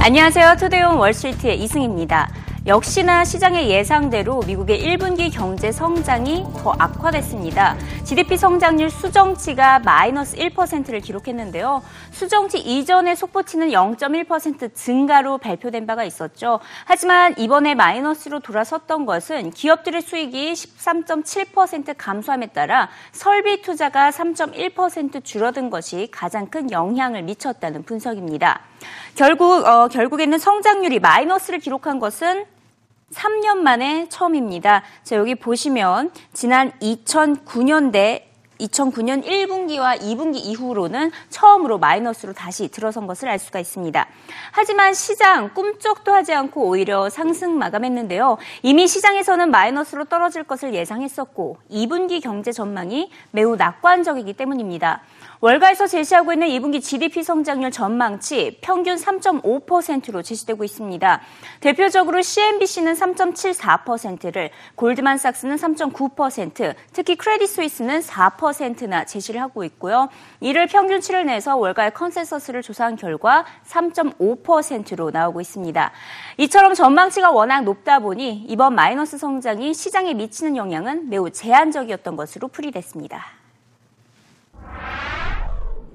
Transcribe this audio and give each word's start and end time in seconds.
안녕하세요. 0.00 0.56
투데이온 0.58 0.96
월스트리트의 0.96 1.60
이승입니다. 1.64 2.30
역시나 2.66 3.24
시장의 3.24 3.68
예상대로 3.68 4.40
미국의 4.46 4.80
1분기 4.80 5.30
경제 5.30 5.72
성장이 5.72 6.44
더 6.56 6.72
악화됐습니다. 6.78 7.76
GDP 8.04 8.36
성장률 8.36 8.90
수정치가 8.90 9.80
마이너스 9.80 10.36
1%를 10.36 11.00
기록했는데요. 11.00 11.82
수정치 12.10 12.58
이전의 12.58 13.16
속보치는 13.16 13.70
0.1% 13.70 14.72
증가로 14.72 15.38
발표된 15.38 15.86
바가 15.86 16.04
있었죠. 16.04 16.60
하지만 16.84 17.34
이번에 17.36 17.74
마이너스로 17.74 18.38
돌아섰던 18.40 19.04
것은 19.04 19.50
기업들의 19.50 20.00
수익이 20.00 20.52
13.7% 20.52 21.94
감소함에 21.98 22.46
따라 22.48 22.88
설비 23.12 23.62
투자가 23.62 24.10
3.1% 24.10 25.24
줄어든 25.24 25.70
것이 25.70 26.08
가장 26.12 26.46
큰 26.46 26.70
영향을 26.70 27.24
미쳤다는 27.24 27.82
분석입니다. 27.82 28.67
결국 29.14 29.66
어, 29.66 29.88
결국에는 29.88 30.38
성장률이 30.38 31.00
마이너스를 31.00 31.58
기록한 31.58 31.98
것은 31.98 32.44
3년 33.12 33.58
만에 33.58 34.08
처음입니다. 34.08 34.82
자, 35.02 35.16
여기 35.16 35.34
보시면 35.34 36.10
지난 36.32 36.72
2009년대 36.80 38.28
2009년 38.60 39.24
1분기와 39.24 40.00
2분기 40.00 40.36
이후로는 40.36 41.12
처음으로 41.30 41.78
마이너스로 41.78 42.32
다시 42.32 42.68
들어선 42.68 43.06
것을 43.06 43.28
알 43.28 43.38
수가 43.38 43.60
있습니다. 43.60 44.06
하지만 44.50 44.94
시장 44.94 45.54
꿈쩍도 45.54 46.12
하지 46.12 46.34
않고 46.34 46.66
오히려 46.66 47.08
상승 47.08 47.56
마감했는데요. 47.56 48.38
이미 48.62 48.88
시장에서는 48.88 49.50
마이너스로 49.50 50.04
떨어질 50.04 50.42
것을 50.42 50.74
예상했었고 50.74 51.58
2분기 51.70 52.20
경제 52.22 52.52
전망이 52.52 53.10
매우 53.30 53.56
낙관적이기 53.56 54.32
때문입니다. 54.32 55.02
월가에서 55.40 55.86
제시하고 55.86 56.32
있는 56.32 56.48
2분기 56.48 56.82
GDP 56.82 57.22
성장률 57.22 57.70
전망치 57.70 58.58
평균 58.60 58.96
3.5%로 58.96 60.20
제시되고 60.20 60.64
있습니다. 60.64 61.20
대표적으로 61.60 62.20
CNBC는 62.20 62.94
3.74%를, 62.94 64.50
골드만삭스는 64.74 65.54
3.9%, 65.54 66.74
특히 66.92 67.14
크레딧 67.14 67.48
스위스는 67.48 68.00
4%나 68.00 69.04
제시를 69.04 69.40
하고 69.40 69.62
있고요. 69.62 70.08
이를 70.40 70.66
평균치를 70.66 71.26
내서 71.26 71.56
월가의 71.56 71.94
컨센서스를 71.94 72.62
조사한 72.62 72.96
결과 72.96 73.46
3.5%로 73.64 75.12
나오고 75.12 75.40
있습니다. 75.40 75.92
이처럼 76.38 76.74
전망치가 76.74 77.30
워낙 77.30 77.62
높다 77.62 78.00
보니 78.00 78.46
이번 78.48 78.74
마이너스 78.74 79.16
성장이 79.16 79.72
시장에 79.72 80.14
미치는 80.14 80.56
영향은 80.56 81.10
매우 81.10 81.30
제한적이었던 81.30 82.16
것으로 82.16 82.48
풀이됐습니다. 82.48 83.37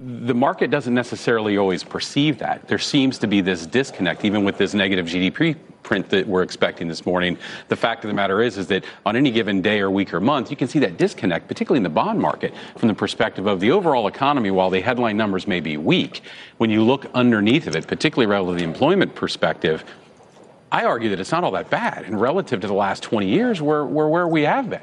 The 0.06 0.34
market 0.34 0.70
doesn't 0.70 0.94
necessarily 0.94 1.58
always 1.58 1.84
perceive 1.84 2.38
that. 2.40 2.68
There 2.68 2.80
seems 2.80 3.18
to 3.20 3.28
be 3.28 3.40
this 3.40 3.66
disconnect, 3.66 4.26
even 4.26 4.44
with 4.44 4.58
this 4.58 4.74
negative 4.74 5.06
GDP 5.06 5.56
print 5.82 6.10
that 6.10 6.28
we're 6.28 6.44
expecting 6.44 6.90
this 6.90 7.06
morning. 7.06 7.38
The 7.70 7.76
fact 7.76 8.04
of 8.04 8.10
the 8.10 8.14
matter 8.14 8.42
is, 8.42 8.58
is 8.58 8.68
that 8.68 8.84
on 9.06 9.16
any 9.16 9.32
given 9.32 9.62
day 9.62 9.80
or 9.80 9.90
week 9.90 10.14
or 10.14 10.20
month, 10.20 10.50
you 10.50 10.58
can 10.58 10.68
see 10.68 10.80
that 10.80 10.98
disconnect, 10.98 11.48
particularly 11.48 11.78
in 11.78 11.84
the 11.84 11.90
bond 11.90 12.20
market, 12.20 12.54
from 12.78 12.90
the 12.90 12.94
perspective 12.94 13.48
of 13.48 13.62
the 13.62 13.72
overall 13.72 14.08
economy. 14.08 14.52
While 14.52 14.70
the 14.70 14.82
headline 14.82 15.16
numbers 15.16 15.48
may 15.48 15.62
be 15.62 15.78
weak, 15.78 16.22
when 16.58 16.70
you 16.70 16.84
look 16.84 17.06
underneath 17.14 17.68
of 17.68 17.76
it, 17.76 17.88
particularly 17.88 18.30
relative 18.30 18.60
to 18.60 18.66
the 18.66 18.70
employment 18.70 19.16
perspective, 19.16 19.86
I 20.70 20.84
argue 20.84 21.10
that 21.12 21.20
it's 21.20 21.32
not 21.32 21.46
all 21.46 21.52
that 21.52 21.70
bad. 21.70 22.04
And 22.04 22.20
relative 22.20 22.60
to 22.62 22.68
the 22.68 22.74
last 22.74 23.04
20 23.04 23.28
years, 23.28 23.62
we're, 23.62 23.86
we're 23.86 24.10
where 24.10 24.28
we 24.28 24.42
have 24.42 24.70
been. 24.70 24.82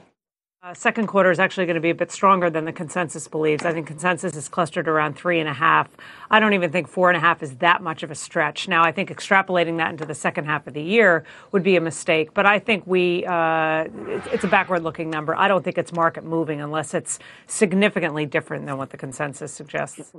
Uh, 0.62 0.74
second 0.74 1.06
quarter 1.06 1.30
is 1.30 1.38
actually 1.38 1.64
going 1.64 1.76
to 1.76 1.80
be 1.80 1.88
a 1.88 1.94
bit 1.94 2.12
stronger 2.12 2.50
than 2.50 2.66
the 2.66 2.72
consensus 2.72 3.26
believes. 3.26 3.64
I 3.64 3.72
think 3.72 3.86
consensus 3.86 4.36
is 4.36 4.46
clustered 4.46 4.88
around 4.88 5.16
three 5.16 5.40
and 5.40 5.48
a 5.48 5.54
half. 5.54 5.88
I 6.30 6.38
don't 6.38 6.52
even 6.52 6.70
think 6.70 6.86
four 6.86 7.08
and 7.08 7.16
a 7.16 7.20
half 7.20 7.42
is 7.42 7.56
that 7.56 7.82
much 7.82 8.02
of 8.02 8.10
a 8.10 8.14
stretch. 8.14 8.68
Now, 8.68 8.84
I 8.84 8.92
think 8.92 9.08
extrapolating 9.08 9.78
that 9.78 9.90
into 9.90 10.04
the 10.04 10.14
second 10.14 10.44
half 10.44 10.66
of 10.66 10.74
the 10.74 10.82
year 10.82 11.24
would 11.52 11.62
be 11.62 11.76
a 11.76 11.80
mistake. 11.80 12.34
But 12.34 12.44
I 12.44 12.58
think 12.58 12.86
we 12.86 13.24
uh, 13.24 13.86
it's, 14.06 14.26
it's 14.34 14.44
a 14.44 14.48
backward-looking 14.48 15.08
number. 15.08 15.34
I 15.34 15.48
don't 15.48 15.64
think 15.64 15.78
it's 15.78 15.94
market 15.94 16.24
moving 16.24 16.60
unless 16.60 16.92
it's 16.92 17.18
significantly 17.46 18.26
different 18.26 18.66
than 18.66 18.76
what 18.76 18.90
the 18.90 18.98
consensus 18.98 19.54
suggests. 19.54 20.12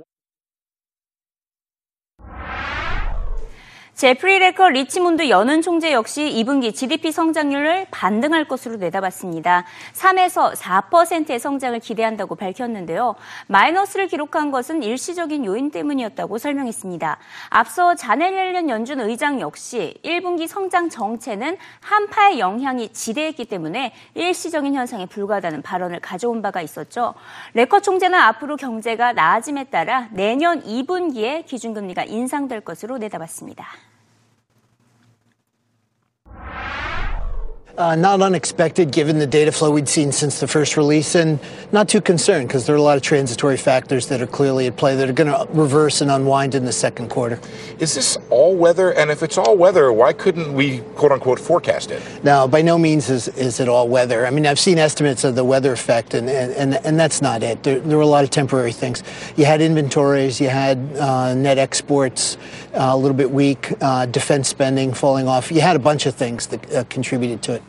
제프리 3.94 4.40
레커 4.40 4.70
리치문드 4.70 5.28
연은 5.28 5.62
총재 5.62 5.92
역시 5.92 6.22
2분기 6.22 6.74
GDP 6.74 7.12
성장률을 7.12 7.86
반등할 7.92 8.48
것으로 8.48 8.76
내다봤습니다. 8.76 9.64
3에서 9.92 10.56
4%의 10.56 11.38
성장을 11.38 11.78
기대한다고 11.78 12.34
밝혔는데요. 12.34 13.14
마이너스를 13.46 14.08
기록한 14.08 14.50
것은 14.50 14.82
일시적인 14.82 15.44
요인 15.44 15.70
때문이었다고 15.70 16.38
설명했습니다. 16.38 17.18
앞서 17.50 17.94
자넬 17.94 18.32
옐렌 18.32 18.70
연준 18.70 18.98
의장 18.98 19.40
역시 19.40 19.94
1분기 20.02 20.48
성장 20.48 20.88
정체는 20.88 21.58
한파의 21.80 22.40
영향이 22.40 22.92
지대했기 22.92 23.44
때문에 23.44 23.92
일시적인 24.14 24.74
현상에 24.74 25.06
불과하다는 25.06 25.62
발언을 25.62 26.00
가져온 26.00 26.42
바가 26.42 26.60
있었죠. 26.62 27.14
레커 27.54 27.78
총재는 27.78 28.18
앞으로 28.18 28.56
경제가 28.56 29.12
나아짐에 29.12 29.64
따라 29.64 30.08
내년 30.10 30.60
2분기에 30.64 31.46
기준금리가 31.46 32.04
인상될 32.04 32.62
것으로 32.62 32.98
내다봤습니다. 32.98 33.81
Uh, 37.78 37.96
not 37.96 38.20
unexpected 38.20 38.92
given 38.92 39.18
the 39.18 39.26
data 39.26 39.50
flow 39.50 39.70
we'd 39.70 39.88
seen 39.88 40.12
since 40.12 40.40
the 40.40 40.46
first 40.46 40.76
release, 40.76 41.14
and 41.14 41.40
not 41.72 41.88
too 41.88 42.02
concerned 42.02 42.46
because 42.46 42.66
there 42.66 42.74
are 42.74 42.78
a 42.78 42.82
lot 42.82 42.98
of 42.98 43.02
transitory 43.02 43.56
factors 43.56 44.08
that 44.08 44.20
are 44.20 44.26
clearly 44.26 44.66
at 44.66 44.76
play 44.76 44.94
that 44.94 45.08
are 45.08 45.12
going 45.14 45.30
to 45.30 45.50
reverse 45.54 46.02
and 46.02 46.10
unwind 46.10 46.54
in 46.54 46.66
the 46.66 46.72
second 46.72 47.08
quarter. 47.08 47.40
Is 47.78 47.94
this 47.94 48.18
all 48.28 48.54
weather? 48.54 48.92
And 48.92 49.10
if 49.10 49.22
it's 49.22 49.38
all 49.38 49.56
weather, 49.56 49.90
why 49.90 50.12
couldn't 50.12 50.52
we, 50.52 50.80
quote 50.96 51.12
unquote, 51.12 51.40
forecast 51.40 51.90
it? 51.90 52.02
Now, 52.22 52.46
by 52.46 52.60
no 52.60 52.76
means 52.76 53.08
is, 53.08 53.28
is 53.28 53.58
it 53.58 53.70
all 53.70 53.88
weather. 53.88 54.26
I 54.26 54.30
mean, 54.30 54.46
I've 54.46 54.60
seen 54.60 54.76
estimates 54.76 55.24
of 55.24 55.34
the 55.34 55.44
weather 55.44 55.72
effect, 55.72 56.12
and, 56.12 56.28
and, 56.28 56.74
and, 56.74 57.00
that's 57.00 57.22
not 57.22 57.42
it. 57.42 57.62
There, 57.62 57.80
there 57.80 57.96
were 57.96 58.02
a 58.02 58.06
lot 58.06 58.22
of 58.22 58.28
temporary 58.28 58.72
things. 58.72 59.02
You 59.34 59.46
had 59.46 59.62
inventories, 59.62 60.42
you 60.42 60.50
had 60.50 60.78
uh, 60.98 61.34
net 61.34 61.56
exports 61.56 62.36
uh, 62.74 62.90
a 62.92 62.96
little 62.96 63.16
bit 63.16 63.30
weak, 63.30 63.72
uh, 63.80 64.04
defense 64.06 64.48
spending 64.48 64.92
falling 64.92 65.26
off. 65.26 65.50
You 65.50 65.62
had 65.62 65.74
a 65.74 65.80
bunch 65.80 66.04
of 66.04 66.14
things 66.14 66.48
that 66.48 66.72
uh, 66.74 66.84
contributed 66.84 67.42
to 67.44 67.54
it. 67.54 67.61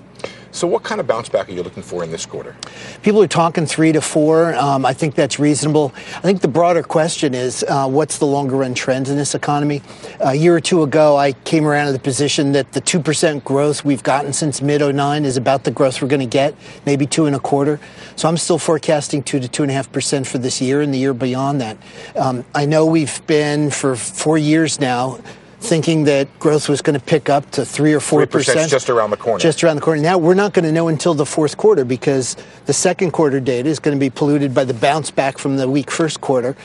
So, 0.54 0.68
what 0.68 0.84
kind 0.84 1.02
of 1.02 1.08
bounce 1.08 1.30
back 1.30 1.50
are 1.50 1.52
you 1.52 1.64
looking 1.64 1.82
for 1.82 2.04
in 2.04 2.12
this 2.12 2.28
quarter? 2.28 2.56
People 3.02 3.24
are 3.24 3.28
talking 3.28 3.66
three 3.66 3.92
to 3.92 4.02
four. 4.02 4.54
Um, 4.54 4.86
I 4.86 4.94
think 4.94 5.16
that's 5.16 5.40
reasonable. 5.40 5.92
I 5.96 6.22
think 6.22 6.42
the 6.42 6.48
broader 6.48 6.84
question 6.84 7.34
is 7.34 7.66
uh, 7.68 7.90
what's 7.90 8.20
the 8.20 8.28
longer 8.28 8.58
run 8.58 8.76
trends 8.76 9.10
in 9.10 9.18
this 9.18 9.34
economy? 9.34 9.82
A 10.20 10.36
year 10.36 10.56
or 10.56 10.62
two 10.62 10.84
ago, 10.84 11.18
I 11.18 11.32
came 11.32 11.66
around 11.66 11.88
to 11.88 11.92
the 11.92 11.98
position 11.98 12.52
that 12.52 12.72
the 12.74 12.82
2% 12.82 13.44
growth 13.44 13.84
we've 13.84 14.04
gotten 14.04 14.32
since 14.32 14.62
mid 14.62 14.82
09 14.82 15.26
is 15.26 15.38
about 15.38 15.64
the 15.64 15.72
growth 15.72 16.04
we're 16.04 16.08
going 16.08 16.20
to 16.20 16.28
get, 16.28 16.54
maybe 16.86 17.08
two 17.08 17.26
and 17.26 17.36
a 17.36 17.40
quarter. 17.40 17.80
So, 18.16 18.30
I'm 18.30 18.38
still 18.38 18.60
forecasting 18.60 19.24
two 19.24 19.40
to 19.40 19.48
two 19.48 19.64
and 19.64 19.72
a 19.72 19.74
half 19.74 19.92
percent 19.92 20.28
for 20.28 20.38
this 20.38 20.62
year 20.62 20.82
and 20.82 20.94
the 20.94 21.00
year 21.00 21.16
beyond 21.16 21.62
that. 21.62 21.78
Um, 22.16 22.46
I 22.54 22.68
know 22.68 22.86
we've 22.86 23.26
been 23.26 23.72
for 23.72 23.96
four 23.96 24.38
years 24.38 24.80
now 24.80 25.18
thinking 25.64 26.04
that 26.04 26.28
growth 26.40 26.70
was 26.70 26.82
going 26.82 27.00
to 27.00 27.06
pick 27.06 27.30
up 27.30 27.50
to 27.52 27.66
three 27.66 27.94
or 27.94 28.00
four 28.00 28.26
percent 28.28 28.70
just 28.70 28.90
around 28.90 29.10
the 29.10 29.18
corner. 29.18 29.40
Just 29.40 29.64
around 29.64 29.78
the 29.78 29.82
corner. 29.82 30.02
Now 30.02 30.18
we're 30.18 30.34
not 30.34 30.54
going 30.54 30.66
to 30.66 30.72
know 30.72 30.90
until 30.90 31.14
the 31.14 31.26
fourth 31.26 31.58
quarter 31.58 31.86
because 31.86 32.36
the 32.66 32.74
second 32.74 33.12
quarter 33.12 33.40
data 33.40 33.70
is 33.70 33.80
going 33.80 33.98
to 33.98 34.00
be 34.00 34.10
polluted 34.10 34.54
by 34.54 34.66
the 34.66 34.74
bounce 34.74 35.10
back 35.10 35.38
from 35.38 35.58
the 35.58 35.70
weak 35.70 35.90
first 35.90 36.22
quarter. 36.22 36.56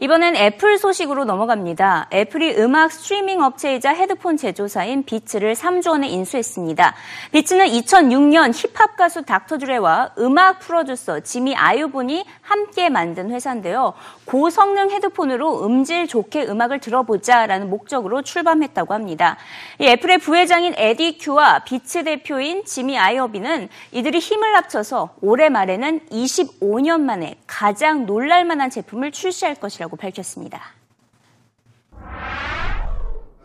이번엔 0.00 0.36
애플 0.36 0.78
소식으로 0.78 1.24
넘어갑니다. 1.24 2.08
애플이 2.12 2.54
음악 2.58 2.92
스트리밍 2.92 3.42
업체이자 3.42 3.90
헤드폰 3.94 4.36
제조사인 4.36 5.02
비츠를 5.02 5.54
3조 5.54 5.90
원에 5.90 6.08
인수했습니다. 6.08 6.94
비츠는 7.32 7.66
2006년 7.66 8.52
힙합 8.54 8.96
가수 8.96 9.22
닥터 9.22 9.58
드레와 9.58 10.12
음악 10.20 10.60
프로듀서 10.60 11.18
지미 11.18 11.56
아유본이 11.56 12.24
함께 12.42 12.88
만든 12.90 13.32
회사인데요. 13.32 13.94
고성능 14.24 14.90
헤드폰으로 14.90 15.64
음질 15.66 16.06
좋게 16.06 16.44
음악을 16.44 16.78
들어보자라는 16.78 17.68
목적으로 17.68 18.22
출범했다고 18.22 18.94
합니다. 18.94 19.36
이 19.80 19.86
애플의 19.86 20.18
부회장인 20.18 20.74
에디 20.76 21.18
큐와 21.18 21.64
비츠 21.64 22.04
대표인 22.04 22.64
지미 22.64 22.96
아이어비는 22.96 23.68
이들이 23.90 24.20
힘을 24.20 24.54
합쳐서 24.54 25.16
올해 25.22 25.48
말에는 25.48 26.02
25년 26.08 27.00
만에 27.00 27.34
가장 27.48 28.06
놀랄만한 28.06 28.70
제품을 28.70 29.10
출시할 29.10 29.56
것이라고 29.56 29.87
있다고 29.87 29.95
밝혔습니다. 29.97 30.61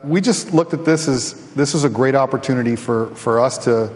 We 0.05 0.21
just 0.21 0.55
looked 0.55 0.75
at 0.75 0.85
this 0.85 1.09
as 1.09 1.35
this 1.55 1.75
is 1.75 1.85
a 1.85 1.89
great 1.89 2.15
opportunity 2.15 2.77
for, 2.77 3.09
for 3.17 3.41
us 3.41 3.59
to, 3.65 3.91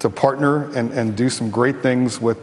to 0.00 0.10
partner 0.10 0.70
and, 0.76 0.92
and 0.92 1.16
do 1.16 1.30
some 1.30 1.50
great 1.50 1.82
things 1.82 2.20
with 2.20 2.36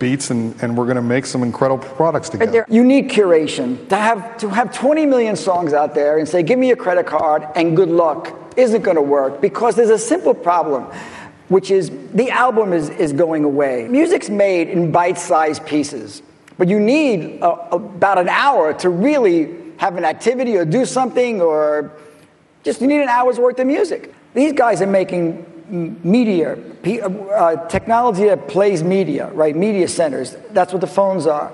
Beats, 0.00 0.30
and, 0.30 0.60
and 0.62 0.76
we're 0.76 0.86
going 0.86 0.96
to 0.96 1.02
make 1.02 1.26
some 1.26 1.42
incredible 1.42 1.84
products 1.94 2.30
together. 2.30 2.64
Unique 2.70 3.10
curation. 3.10 3.86
To 3.90 3.96
have, 3.96 4.38
to 4.38 4.48
have 4.48 4.74
20 4.74 5.04
million 5.04 5.36
songs 5.36 5.74
out 5.74 5.94
there 5.94 6.18
and 6.18 6.26
say, 6.26 6.42
give 6.42 6.58
me 6.58 6.70
a 6.70 6.76
credit 6.76 7.06
card 7.06 7.46
and 7.54 7.76
good 7.76 7.90
luck 7.90 8.34
isn't 8.56 8.82
going 8.82 8.96
to 8.96 9.02
work 9.02 9.42
because 9.42 9.76
there's 9.76 9.90
a 9.90 9.98
simple 9.98 10.32
problem, 10.32 10.84
which 11.48 11.70
is 11.70 11.90
the 12.14 12.30
album 12.30 12.72
is, 12.72 12.88
is 12.88 13.12
going 13.12 13.44
away. 13.44 13.86
Music's 13.88 14.30
made 14.30 14.68
in 14.70 14.90
bite 14.90 15.18
sized 15.18 15.66
pieces. 15.66 16.22
But 16.57 16.67
you 16.67 16.79
need 16.79 17.41
a, 17.41 17.75
about 17.75 18.17
an 18.17 18.29
hour 18.29 18.73
to 18.75 18.89
really 18.89 19.55
have 19.77 19.97
an 19.97 20.05
activity 20.05 20.55
or 20.55 20.65
do 20.65 20.85
something, 20.85 21.41
or 21.41 21.91
just 22.63 22.81
you 22.81 22.87
need 22.87 23.01
an 23.01 23.09
hour's 23.09 23.39
worth 23.39 23.59
of 23.59 23.67
music. 23.67 24.13
These 24.33 24.53
guys 24.53 24.81
are 24.81 24.87
making 24.87 25.45
media, 25.69 26.57
uh, 26.57 27.67
technology 27.67 28.25
that 28.25 28.47
plays 28.47 28.83
media, 28.83 29.29
right? 29.31 29.55
Media 29.55 29.87
centers. 29.87 30.35
That's 30.51 30.71
what 30.71 30.81
the 30.81 30.87
phones 30.87 31.25
are. 31.25 31.51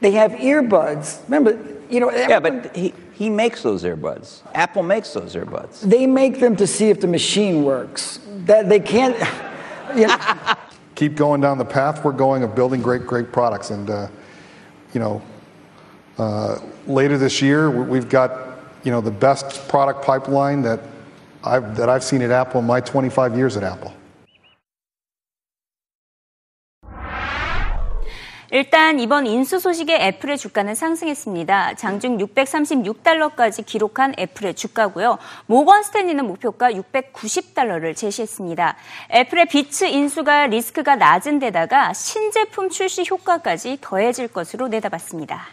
They 0.00 0.12
have 0.12 0.32
earbuds. 0.32 1.22
Remember, 1.24 1.58
you 1.88 2.00
know. 2.00 2.10
Yeah, 2.10 2.40
but 2.40 2.74
he, 2.74 2.92
he 3.12 3.30
makes 3.30 3.62
those 3.62 3.84
earbuds. 3.84 4.40
Apple 4.54 4.82
makes 4.82 5.12
those 5.12 5.34
earbuds. 5.36 5.80
They 5.82 6.06
make 6.06 6.40
them 6.40 6.56
to 6.56 6.66
see 6.66 6.90
if 6.90 7.00
the 7.00 7.06
machine 7.06 7.62
works. 7.64 8.18
That 8.46 8.68
they 8.68 8.80
can't. 8.80 9.16
You 9.94 10.06
know. 10.06 10.16
Keep 10.94 11.16
going 11.16 11.42
down 11.42 11.58
the 11.58 11.66
path 11.66 12.02
we're 12.02 12.12
going 12.12 12.44
of 12.44 12.54
building 12.54 12.80
great, 12.80 13.06
great 13.06 13.30
products, 13.30 13.68
and 13.68 13.90
uh, 13.90 14.08
you 14.92 15.00
know, 15.00 15.22
uh, 16.18 16.58
later 16.86 17.16
this 17.18 17.40
year 17.40 17.70
we've 17.70 18.08
got 18.08 18.58
you 18.84 18.90
know 18.90 19.00
the 19.00 19.10
best 19.10 19.68
product 19.68 20.04
pipeline 20.04 20.62
that 20.62 20.80
I've, 21.44 21.76
that 21.76 21.88
I've 21.88 22.04
seen 22.04 22.22
at 22.22 22.30
Apple 22.30 22.60
in 22.60 22.66
my 22.66 22.80
25 22.80 23.36
years 23.36 23.56
at 23.56 23.62
Apple. 23.62 23.94
일단 28.54 29.00
이번 29.00 29.26
인수 29.26 29.60
소식에 29.60 29.94
애플의 29.94 30.36
주가는 30.36 30.74
상승했습니다. 30.74 31.72
장중 31.76 32.18
636달러까지 32.18 33.64
기록한 33.64 34.12
애플의 34.18 34.52
주가고요. 34.52 35.16
모건 35.46 35.82
스탠리는 35.82 36.22
목표가 36.26 36.70
690달러를 36.70 37.96
제시했습니다. 37.96 38.76
애플의 39.10 39.46
비츠 39.46 39.86
인수가 39.86 40.48
리스크가 40.48 40.96
낮은 40.96 41.38
데다가 41.38 41.94
신제품 41.94 42.68
출시 42.68 43.06
효과까지 43.10 43.78
더해질 43.80 44.28
것으로 44.28 44.68
내다봤습니다. 44.68 45.46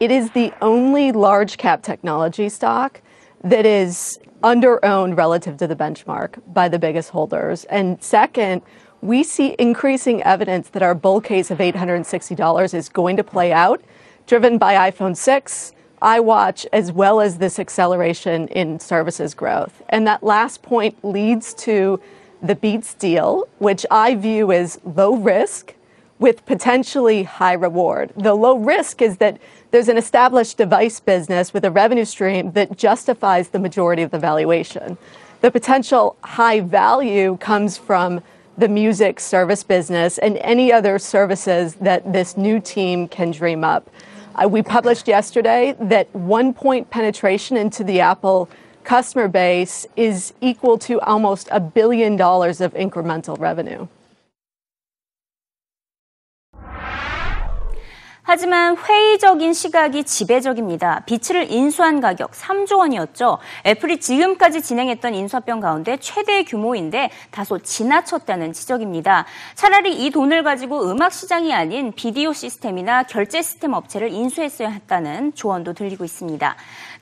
It 0.00 0.12
is 0.12 0.32
the 0.32 0.50
only 0.60 1.10
large 1.10 1.56
cap 1.56 1.82
technology 1.82 2.46
stock 2.46 3.00
that 3.48 3.68
is 3.68 4.18
under 4.42 4.84
owned 4.84 5.16
relative 5.16 5.56
to 5.58 5.68
the 5.68 5.76
benchmark 5.76 6.42
by 6.52 6.68
the 6.68 6.78
biggest 6.78 7.12
holders. 7.12 7.64
And 7.70 7.98
second, 8.02 8.62
we 9.00 9.22
see 9.22 9.54
increasing 9.58 10.22
evidence 10.22 10.68
that 10.70 10.82
our 10.82 10.94
bull 10.94 11.20
case 11.20 11.50
of 11.50 11.58
$860 11.58 12.74
is 12.74 12.88
going 12.88 13.16
to 13.16 13.24
play 13.24 13.52
out, 13.52 13.82
driven 14.26 14.58
by 14.58 14.90
iPhone 14.90 15.16
6, 15.16 15.72
iWatch, 16.02 16.66
as 16.72 16.92
well 16.92 17.20
as 17.20 17.38
this 17.38 17.58
acceleration 17.58 18.48
in 18.48 18.78
services 18.80 19.34
growth. 19.34 19.82
And 19.88 20.06
that 20.06 20.22
last 20.22 20.62
point 20.62 21.04
leads 21.04 21.54
to 21.54 22.00
the 22.42 22.54
Beats 22.54 22.94
deal, 22.94 23.48
which 23.58 23.84
I 23.90 24.14
view 24.14 24.52
as 24.52 24.80
low 24.84 25.16
risk 25.16 25.74
with 26.18 26.44
potentially 26.46 27.22
high 27.22 27.52
reward. 27.52 28.12
The 28.16 28.34
low 28.34 28.58
risk 28.58 29.02
is 29.02 29.18
that 29.18 29.40
there's 29.70 29.88
an 29.88 29.96
established 29.96 30.56
device 30.56 30.98
business 30.98 31.52
with 31.52 31.64
a 31.64 31.70
revenue 31.70 32.04
stream 32.04 32.52
that 32.52 32.76
justifies 32.76 33.48
the 33.48 33.58
majority 33.58 34.02
of 34.02 34.10
the 34.10 34.18
valuation. 34.18 34.98
The 35.40 35.50
potential 35.50 36.16
high 36.22 36.60
value 36.60 37.36
comes 37.36 37.78
from 37.78 38.22
the 38.58 38.68
music 38.68 39.20
service 39.20 39.62
business 39.62 40.18
and 40.18 40.36
any 40.38 40.72
other 40.72 40.98
services 40.98 41.76
that 41.76 42.12
this 42.12 42.36
new 42.36 42.60
team 42.60 43.06
can 43.08 43.30
dream 43.30 43.62
up. 43.62 43.88
Uh, 44.34 44.48
we 44.48 44.62
published 44.62 45.08
yesterday 45.08 45.76
that 45.80 46.12
one 46.14 46.52
point 46.52 46.90
penetration 46.90 47.56
into 47.56 47.84
the 47.84 48.00
Apple 48.00 48.50
customer 48.82 49.28
base 49.28 49.86
is 49.96 50.32
equal 50.40 50.76
to 50.78 51.00
almost 51.00 51.48
a 51.52 51.60
billion 51.60 52.16
dollars 52.16 52.60
of 52.60 52.74
incremental 52.74 53.38
revenue. 53.38 53.86
하지만 58.30 58.76
회의적인 58.76 59.54
시각이 59.54 60.04
지배적입니다. 60.04 61.00
비츠를 61.06 61.50
인수한 61.50 62.02
가격 62.02 62.32
3조 62.32 62.76
원이었죠. 62.76 63.38
애플이 63.64 64.00
지금까지 64.00 64.60
진행했던 64.60 65.14
인수합병 65.14 65.60
가운데 65.60 65.96
최대 65.96 66.44
규모인데 66.44 67.08
다소 67.30 67.58
지나쳤다는 67.58 68.52
지적입니다. 68.52 69.24
차라리 69.54 70.04
이 70.04 70.10
돈을 70.10 70.42
가지고 70.42 70.90
음악 70.90 71.14
시장이 71.14 71.54
아닌 71.54 71.90
비디오 71.96 72.34
시스템이나 72.34 73.04
결제 73.04 73.40
시스템 73.40 73.72
업체를 73.72 74.12
인수했어야 74.12 74.68
했다는 74.68 75.32
조언도 75.34 75.72
들리고 75.72 76.04
있습니다. 76.04 76.54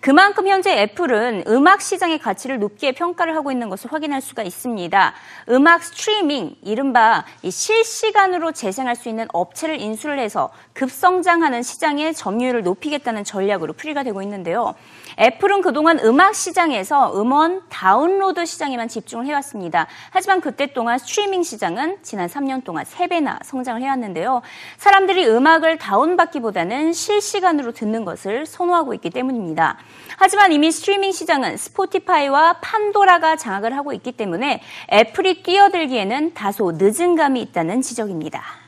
그만큼 0.06 0.46
현재 0.46 0.70
애플은 0.82 1.42
음악 1.48 1.82
시장의 1.82 2.20
가치를 2.20 2.60
높게 2.60 2.92
평가를 2.92 3.34
하고 3.34 3.50
있는 3.50 3.68
것을 3.68 3.92
확인할 3.92 4.20
수가 4.20 4.44
있습니다. 4.44 5.14
음악 5.48 5.82
스트리밍, 5.82 6.54
이른바 6.62 7.24
실시간으로 7.42 8.52
재생할 8.52 8.94
수 8.94 9.08
있는 9.08 9.26
업체를 9.32 9.80
인수를 9.80 10.20
해서 10.20 10.52
급성장하는 10.74 11.64
시장의 11.64 12.14
점유율을 12.14 12.62
높이겠다는 12.62 13.24
전략으로 13.24 13.72
풀이가 13.72 14.04
되고 14.04 14.22
있는데요. 14.22 14.76
애플은 15.18 15.62
그동안 15.62 15.98
음악 16.00 16.34
시장에서 16.34 17.18
음원 17.18 17.62
다운로드 17.70 18.44
시장에만 18.44 18.88
집중을 18.88 19.24
해왔습니다. 19.26 19.86
하지만 20.10 20.42
그때 20.42 20.72
동안 20.72 20.98
스트리밍 20.98 21.42
시장은 21.42 21.98
지난 22.02 22.28
3년 22.28 22.64
동안 22.64 22.84
3배나 22.84 23.42
성장을 23.42 23.80
해왔는데요. 23.80 24.42
사람들이 24.76 25.26
음악을 25.26 25.78
다운받기보다는 25.78 26.92
실시간으로 26.92 27.72
듣는 27.72 28.04
것을 28.04 28.44
선호하고 28.44 28.92
있기 28.94 29.10
때문입니다. 29.10 29.78
하지만 30.18 30.52
이미 30.52 30.70
스트리밍 30.70 31.12
시장은 31.12 31.56
스포티파이와 31.56 32.54
판도라가 32.60 33.36
장악을 33.36 33.74
하고 33.74 33.94
있기 33.94 34.12
때문에 34.12 34.60
애플이 34.92 35.42
뛰어들기에는 35.42 36.34
다소 36.34 36.72
늦은 36.76 37.16
감이 37.16 37.40
있다는 37.40 37.80
지적입니다. 37.80 38.65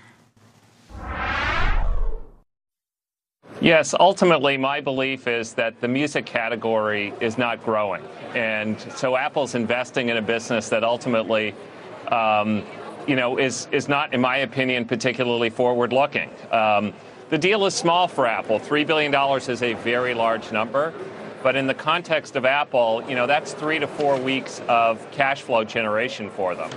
Yes, 3.60 3.92
ultimately, 3.98 4.56
my 4.56 4.80
belief 4.80 5.26
is 5.26 5.52
that 5.54 5.80
the 5.80 5.88
music 5.88 6.24
category 6.24 7.12
is 7.20 7.36
not 7.38 7.64
growing. 7.64 8.04
And 8.34 8.80
so 8.94 9.16
Apple's 9.16 9.56
investing 9.56 10.10
in 10.10 10.16
a 10.16 10.22
business 10.22 10.68
that 10.68 10.84
ultimately, 10.84 11.56
um, 12.12 12.64
you 13.08 13.16
know, 13.16 13.36
is, 13.36 13.66
is 13.72 13.88
not, 13.88 14.14
in 14.14 14.20
my 14.20 14.38
opinion, 14.38 14.84
particularly 14.84 15.50
forward 15.50 15.92
looking. 15.92 16.30
Um, 16.52 16.94
the 17.30 17.38
deal 17.38 17.66
is 17.66 17.74
small 17.74 18.06
for 18.06 18.26
Apple. 18.26 18.60
$3 18.60 18.86
billion 18.86 19.12
is 19.50 19.62
a 19.62 19.72
very 19.74 20.14
large 20.14 20.52
number. 20.52 20.94
But 21.42 21.56
in 21.56 21.66
the 21.66 21.74
context 21.74 22.36
of 22.36 22.44
Apple, 22.44 23.02
you 23.08 23.16
know, 23.16 23.26
that's 23.26 23.54
three 23.54 23.80
to 23.80 23.88
four 23.88 24.20
weeks 24.20 24.60
of 24.68 25.08
cash 25.10 25.42
flow 25.42 25.64
generation 25.64 26.30
for 26.30 26.54
them. 26.54 26.70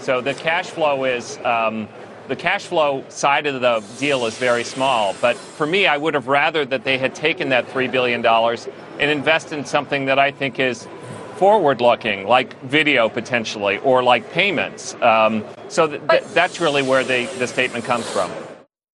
So 0.00 0.20
the 0.20 0.34
cash 0.34 0.66
flow 0.66 1.04
is. 1.04 1.38
Um, 1.38 1.88
the 2.28 2.36
cash 2.36 2.66
flow 2.66 3.04
side 3.08 3.46
of 3.46 3.60
the 3.60 3.84
deal 3.98 4.26
is 4.26 4.36
very 4.38 4.64
small. 4.64 5.14
But 5.20 5.36
for 5.36 5.66
me, 5.66 5.86
I 5.86 5.96
would 5.96 6.14
have 6.14 6.28
rather 6.28 6.64
that 6.64 6.84
they 6.84 6.98
had 6.98 7.14
taken 7.14 7.48
that 7.50 7.66
$3 7.68 7.90
billion 7.90 8.24
and 8.24 9.10
invested 9.10 9.58
in 9.58 9.64
something 9.64 10.06
that 10.06 10.18
I 10.18 10.30
think 10.30 10.58
is 10.58 10.88
forward 11.36 11.80
looking, 11.80 12.26
like 12.26 12.60
video 12.62 13.08
potentially, 13.08 13.78
or 13.78 14.02
like 14.02 14.30
payments. 14.32 14.94
Um, 14.96 15.44
so 15.68 15.86
th- 15.86 16.00
th- 16.08 16.24
that's 16.34 16.60
really 16.60 16.82
where 16.82 17.04
the, 17.04 17.26
the 17.38 17.46
statement 17.46 17.84
comes 17.84 18.08
from. 18.10 18.30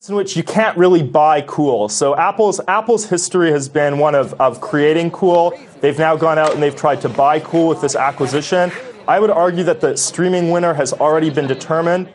In 0.08 0.16
which 0.16 0.36
you 0.36 0.42
can't 0.42 0.76
really 0.76 1.02
buy 1.02 1.42
cool. 1.42 1.88
So 1.88 2.16
Apple's 2.16 2.60
Apple's 2.66 3.08
history 3.08 3.52
has 3.52 3.68
been 3.68 3.98
one 3.98 4.16
of, 4.16 4.34
of 4.40 4.60
creating 4.60 5.12
cool. 5.12 5.56
They've 5.80 5.96
now 5.96 6.16
gone 6.16 6.38
out 6.38 6.54
and 6.54 6.60
they've 6.60 6.74
tried 6.74 7.00
to 7.02 7.08
buy 7.08 7.38
cool 7.38 7.68
with 7.68 7.80
this 7.80 7.94
acquisition. 7.94 8.72
I 9.06 9.20
would 9.20 9.30
argue 9.30 9.62
that 9.62 9.80
the 9.80 9.96
streaming 9.96 10.50
winner 10.50 10.74
has 10.74 10.92
already 10.92 11.30
been 11.30 11.46
determined. 11.46 12.12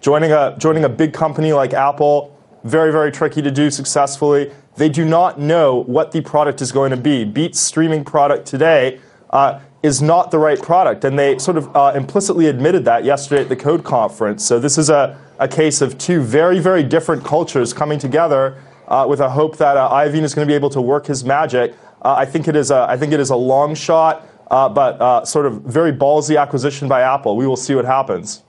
Joining 0.00 0.32
a, 0.32 0.56
joining 0.58 0.84
a 0.84 0.88
big 0.88 1.12
company 1.12 1.52
like 1.52 1.74
Apple, 1.74 2.34
very, 2.64 2.90
very 2.90 3.12
tricky 3.12 3.42
to 3.42 3.50
do 3.50 3.70
successfully. 3.70 4.50
They 4.76 4.88
do 4.88 5.04
not 5.04 5.38
know 5.38 5.82
what 5.82 6.12
the 6.12 6.22
product 6.22 6.62
is 6.62 6.72
going 6.72 6.90
to 6.90 6.96
be. 6.96 7.24
Beat's 7.24 7.60
streaming 7.60 8.04
product 8.04 8.46
today 8.46 8.98
uh, 9.28 9.60
is 9.82 10.00
not 10.00 10.30
the 10.30 10.38
right 10.38 10.60
product, 10.60 11.04
and 11.04 11.18
they 11.18 11.36
sort 11.36 11.58
of 11.58 11.74
uh, 11.76 11.92
implicitly 11.94 12.46
admitted 12.46 12.86
that 12.86 13.04
yesterday 13.04 13.42
at 13.42 13.50
the 13.50 13.56
Code 13.56 13.84
Conference. 13.84 14.42
So 14.42 14.58
this 14.58 14.78
is 14.78 14.88
a, 14.88 15.20
a 15.38 15.46
case 15.46 15.82
of 15.82 15.98
two 15.98 16.22
very, 16.22 16.60
very 16.60 16.82
different 16.82 17.22
cultures 17.22 17.74
coming 17.74 17.98
together 17.98 18.62
uh, 18.88 19.06
with 19.06 19.20
a 19.20 19.28
hope 19.28 19.58
that 19.58 19.76
uh, 19.76 19.90
Iovine 19.90 20.22
is 20.22 20.34
going 20.34 20.46
to 20.46 20.50
be 20.50 20.54
able 20.54 20.70
to 20.70 20.80
work 20.80 21.06
his 21.06 21.24
magic. 21.24 21.74
Uh, 22.00 22.14
I 22.14 22.24
think 22.24 22.48
it 22.48 22.56
is 22.56 22.70
a, 22.70 22.86
I 22.88 22.96
think 22.96 23.12
it 23.12 23.20
is 23.20 23.28
a 23.28 23.36
long 23.36 23.74
shot, 23.74 24.26
uh, 24.50 24.66
but 24.66 24.98
uh, 25.00 25.26
sort 25.26 25.44
of 25.44 25.60
very 25.62 25.92
ballsy 25.92 26.40
acquisition 26.40 26.88
by 26.88 27.02
Apple. 27.02 27.36
We 27.36 27.46
will 27.46 27.56
see 27.56 27.74
what 27.74 27.84
happens. 27.84 28.44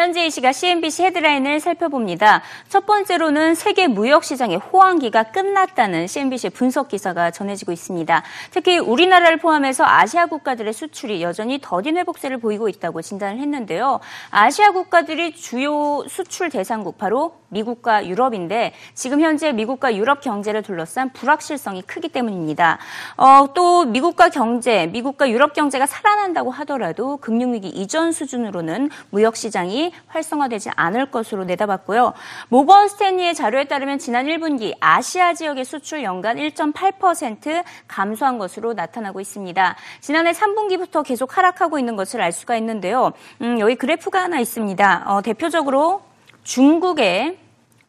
현재 0.00 0.24
이 0.24 0.30
시각 0.30 0.52
CNBC 0.52 1.04
헤드라인을 1.04 1.60
살펴봅니다. 1.60 2.40
첫 2.70 2.86
번째로는 2.86 3.54
세계 3.54 3.86
무역 3.86 4.24
시장의 4.24 4.56
호황기가 4.56 5.24
끝났다는 5.24 6.06
CNBC 6.06 6.50
분석 6.50 6.88
기사가 6.88 7.30
전해지고 7.30 7.70
있습니다. 7.70 8.22
특히 8.50 8.78
우리나라를 8.78 9.36
포함해서 9.36 9.84
아시아 9.84 10.24
국가들의 10.24 10.72
수출이 10.72 11.22
여전히 11.22 11.58
더딘 11.60 11.98
회복세를 11.98 12.38
보이고 12.38 12.70
있다고 12.70 13.02
진단을 13.02 13.40
했는데요. 13.40 14.00
아시아 14.30 14.70
국가들이 14.70 15.34
주요 15.34 16.02
수출 16.08 16.48
대상국 16.48 16.96
바로 16.96 17.34
미국과 17.50 18.06
유럽인데 18.06 18.72
지금 18.94 19.20
현재 19.20 19.52
미국과 19.52 19.96
유럽 19.96 20.20
경제를 20.20 20.62
둘러싼 20.62 21.12
불확실성이 21.12 21.82
크기 21.82 22.08
때문입니다. 22.08 22.78
어, 23.16 23.52
또 23.54 23.84
미국과 23.84 24.30
경제, 24.30 24.86
미국과 24.86 25.28
유럽 25.30 25.52
경제가 25.52 25.84
살아난다고 25.84 26.50
하더라도 26.52 27.16
금융위기 27.18 27.68
이전 27.68 28.12
수준으로는 28.12 28.88
무역 29.10 29.36
시장 29.36 29.60
이 29.90 29.92
활성화되지 30.06 30.70
않을 30.76 31.10
것으로 31.10 31.44
내다봤고요. 31.44 32.12
모건 32.48 32.88
스탠리의 32.88 33.34
자료에 33.34 33.64
따르면 33.64 33.98
지난 33.98 34.26
1분기 34.26 34.76
아시아 34.80 35.34
지역의 35.34 35.64
수출 35.64 36.02
연간 36.02 36.36
1.8% 36.36 37.64
감소한 37.88 38.38
것으로 38.38 38.72
나타나고 38.74 39.20
있습니다. 39.20 39.76
지난해 40.00 40.32
3분기부터 40.32 41.04
계속 41.04 41.36
하락하고 41.36 41.78
있는 41.78 41.96
것을 41.96 42.20
알 42.20 42.32
수가 42.32 42.56
있는데요. 42.56 43.12
음, 43.42 43.58
여기 43.58 43.74
그래프가 43.74 44.22
하나 44.22 44.38
있습니다. 44.38 45.04
어, 45.06 45.22
대표적으로 45.22 46.02
중국의 46.44 47.38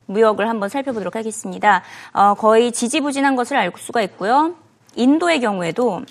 무역을 0.07 0.49
한번 0.49 0.67
살펴보도록 0.69 1.15
하겠습니다. 1.15 1.83
어, 2.11 2.33
거의 2.33 2.71
지지부진한 2.71 3.35
것을 3.35 3.57
알 3.57 3.71
수가 3.77 4.01
있고요. 4.01 4.55
인도의 4.95 5.39
경우에도 5.39 6.01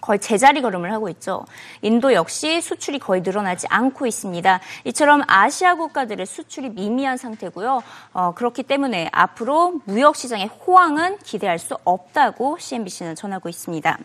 거의 0.00 0.18
제자리 0.18 0.62
걸음을 0.62 0.92
하고 0.92 1.08
있죠. 1.10 1.44
인도 1.82 2.12
역시 2.12 2.60
수출이 2.60 2.98
거의 2.98 3.22
늘어나지 3.22 3.66
않고 3.68 4.06
있습니다. 4.06 4.60
이처럼 4.84 5.22
아시아 5.26 5.74
국가들의 5.74 6.24
수출이 6.26 6.70
미미한 6.70 7.16
상태고요. 7.16 7.82
어, 8.12 8.34
그렇기 8.34 8.62
때문에 8.62 9.08
앞으로 9.12 9.80
무역 9.84 10.16
시장의 10.16 10.48
호황은 10.48 11.18
기대할 11.18 11.58
수 11.58 11.76
없다고 11.84 12.58
CNBC는 12.58 13.14
전하고 13.14 13.48
있습니다. 13.48 13.98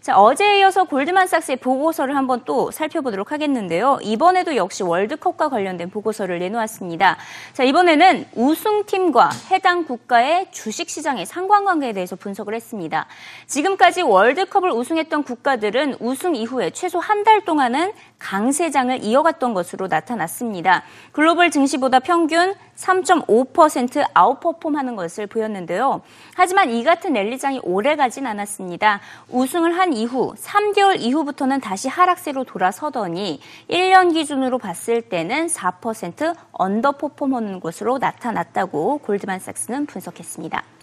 자, 0.00 0.18
어제에 0.18 0.60
이어서 0.60 0.84
골드만삭스의 0.84 1.56
보고서를 1.56 2.16
한번 2.16 2.42
또 2.44 2.70
살펴보도록 2.70 3.30
하겠는데요. 3.32 3.98
이번에도 4.02 4.56
역시 4.56 4.82
월드컵과 4.82 5.48
관련된 5.48 5.90
보고서를 5.90 6.38
내놓았습니다. 6.38 7.16
자, 7.52 7.62
이번에는 7.64 8.26
우승팀과 8.34 9.30
해당 9.50 9.84
국가의 9.84 10.48
주식시장의 10.50 11.26
상관관계에 11.26 11.92
대해서 11.92 12.16
분석을 12.16 12.54
했습니다. 12.54 13.06
지금까지 13.46 14.02
월드컵을 14.02 14.70
우승했던 14.70 15.24
국가들은 15.24 15.96
우승 16.00 16.34
이후에 16.34 16.70
최소 16.70 16.98
한 16.98 17.18
달 17.24 17.44
동안은 17.44 17.92
강세장을 18.18 19.02
이어갔던 19.02 19.54
것으로 19.54 19.88
나타났습니다. 19.88 20.84
글로벌 21.12 21.50
증시보다 21.50 21.98
평균 21.98 22.54
3.5% 22.76 24.08
아웃퍼폼하는 24.14 24.96
것을 24.96 25.26
보였는데요. 25.26 26.00
하지만 26.34 26.70
이 26.70 26.84
같은 26.84 27.12
랠리장이 27.12 27.60
오래 27.64 27.96
가진 27.96 28.26
않았습니다. 28.26 29.00
우승을 29.30 29.76
한 29.76 29.92
이후 29.98 30.34
3개월 30.36 31.00
이후부터는 31.00 31.60
다시 31.60 31.88
하락세로 31.88 32.44
돌아서더니 32.44 33.40
1년 33.68 34.12
기준으로 34.12 34.58
봤을 34.58 35.02
때는 35.02 35.48
4% 35.48 36.36
언더퍼폼하는 36.52 37.58
것으로 37.58 37.98
나타났다고 37.98 38.98
골드만삭스는 38.98 39.86
분석했습니다. 39.86 40.77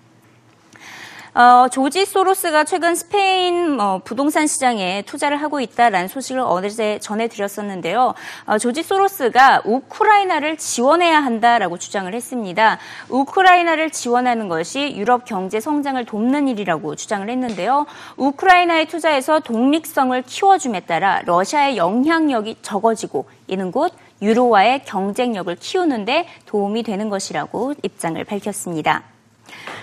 어, 1.35 1.67
조지 1.67 2.05
소로스가 2.05 2.63
최근 2.63 2.95
스페인 2.95 3.77
어, 3.77 3.99
부동산 4.05 4.47
시장에 4.47 5.01
투자를 5.01 5.35
하고 5.41 5.59
있다라는 5.59 6.07
소식을 6.07 6.41
어제 6.41 6.97
전해드렸었는데요. 6.99 8.13
어, 8.45 8.57
조지 8.57 8.83
소로스가 8.83 9.63
우크라이나를 9.65 10.55
지원해야 10.55 11.19
한다라고 11.19 11.77
주장을 11.77 12.13
했습니다. 12.13 12.77
우크라이나를 13.09 13.91
지원하는 13.91 14.47
것이 14.47 14.95
유럽 14.95 15.25
경제 15.25 15.59
성장을 15.59 16.05
돕는 16.05 16.47
일이라고 16.47 16.95
주장을 16.95 17.29
했는데요. 17.29 17.85
우크라이나에 18.15 18.85
투자해서 18.85 19.41
독립성을 19.41 20.21
키워줌에 20.21 20.79
따라 20.81 21.21
러시아의 21.25 21.75
영향력이 21.75 22.59
적어지고 22.61 23.25
이는 23.47 23.73
곧 23.73 23.91
유로와의 24.21 24.85
경쟁력을 24.85 25.53
키우는데 25.57 26.29
도움이 26.45 26.83
되는 26.83 27.09
것이라고 27.09 27.73
입장을 27.83 28.23
밝혔습니다. 28.23 29.14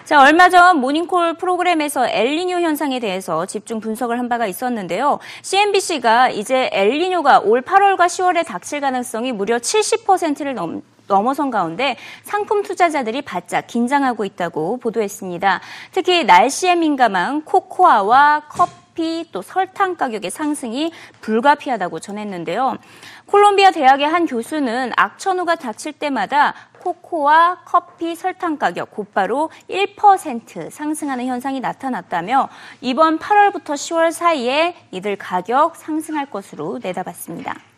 자, 0.05 0.21
얼마 0.21 0.49
전 0.49 0.79
모닝콜 0.79 1.35
프로그램에서 1.35 2.09
엘리뇨 2.09 2.61
현상에 2.61 3.01
대해서 3.01 3.47
집중 3.47 3.81
분석을 3.81 4.19
한 4.19 4.29
바가 4.29 4.47
있었는데요. 4.47 5.19
CNBC가 5.43 6.31
이제 6.31 6.69
엘리뇨가 6.73 7.41
올 7.41 7.63
8월과 7.63 8.07
10월에 8.07 8.45
닥칠 8.45 8.81
가능성이 8.81 9.33
무려 9.33 9.59
70%를 9.59 10.55
넘 10.55 10.83
넘어선 11.09 11.51
가운데 11.51 11.97
상품 12.23 12.63
투자자들이 12.63 13.23
바짝 13.23 13.67
긴장하고 13.67 14.25
있다고 14.25 14.79
보도했습니다. 14.79 15.61
특히 15.91 16.25
날씨에 16.25 16.75
민감한 16.75 17.45
코코아와 17.45 18.45
커피 18.49 19.27
또 19.33 19.43
설탕 19.43 19.97
가격의 19.97 20.31
상승이 20.31 20.93
불가피하다고 21.21 22.01
전했는데요. 22.01 22.79
콜롬비아 23.27 23.71
대학의 23.71 24.07
한 24.07 24.27
교수는 24.27 24.93
악천후가 24.97 25.57
닥칠 25.57 25.93
때마다 25.93 26.55
코코아, 26.81 27.59
커피, 27.65 28.15
설탕 28.15 28.59
가격 28.59 28.91
곧바로 28.91 29.51
1% 29.71 30.71
상승하는 30.71 31.27
현상이 31.27 31.61
나타났다며 31.61 32.49
이번 32.81 33.19
8월부터 33.19 33.75
10월 33.75 34.11
사이에 34.11 34.75
이들 34.91 35.17
가격 35.17 35.77
상승할 35.77 36.27
것으로 36.31 36.81
내다봤습니다. 36.83 37.72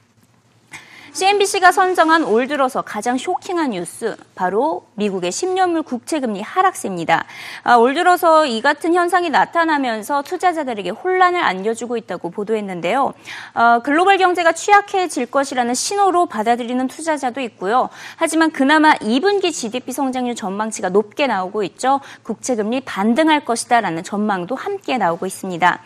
CNBC가 1.14 1.70
선정한 1.70 2.24
올 2.24 2.48
들어서 2.48 2.82
가장 2.82 3.16
쇼킹한 3.16 3.70
뉴스 3.70 4.16
바로 4.34 4.84
미국의 4.94 5.30
10년물 5.30 5.84
국채 5.84 6.18
금리 6.18 6.42
하락세입니다. 6.42 7.24
아, 7.62 7.76
올 7.76 7.94
들어서 7.94 8.46
이 8.46 8.60
같은 8.60 8.94
현상이 8.94 9.30
나타나면서 9.30 10.22
투자자들에게 10.22 10.90
혼란을 10.90 11.40
안겨주고 11.40 11.96
있다고 11.98 12.30
보도했는데요. 12.30 13.14
어, 13.54 13.80
글로벌 13.84 14.18
경제가 14.18 14.54
취약해질 14.54 15.26
것이라는 15.26 15.72
신호로 15.72 16.26
받아들이는 16.26 16.88
투자자도 16.88 17.40
있고요. 17.42 17.90
하지만 18.16 18.50
그나마 18.50 18.94
2분기 18.94 19.52
GDP 19.52 19.92
성장률 19.92 20.34
전망치가 20.34 20.88
높게 20.88 21.28
나오고 21.28 21.62
있죠. 21.62 22.00
국채 22.24 22.56
금리 22.56 22.80
반등할 22.80 23.44
것이다라는 23.44 24.02
전망도 24.02 24.56
함께 24.56 24.98
나오고 24.98 25.26
있습니다. 25.26 25.78